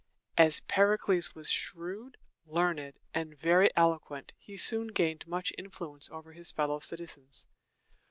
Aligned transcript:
As 0.35 0.61
Pericles 0.61 1.35
was 1.35 1.51
shrewd, 1.51 2.17
learned, 2.47 2.97
and 3.13 3.37
very 3.37 3.69
eloquent, 3.77 4.33
he 4.39 4.57
soon 4.57 4.87
gained 4.87 5.27
much 5.27 5.53
influence 5.59 6.09
over 6.09 6.33
his 6.33 6.51
fellow 6.51 6.79
citizens. 6.79 7.45